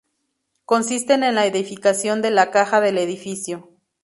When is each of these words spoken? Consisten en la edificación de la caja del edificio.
Consisten 0.65 1.21
en 1.23 1.35
la 1.35 1.45
edificación 1.45 2.23
de 2.23 2.31
la 2.31 2.49
caja 2.49 2.81
del 2.81 2.97
edificio. 2.97 3.69